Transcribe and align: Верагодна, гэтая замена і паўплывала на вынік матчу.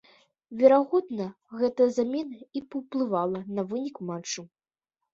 Верагодна, 0.61 1.27
гэтая 1.61 1.87
замена 1.99 2.41
і 2.59 2.65
паўплывала 2.75 3.45
на 3.55 3.71
вынік 3.71 4.05
матчу. 4.13 4.41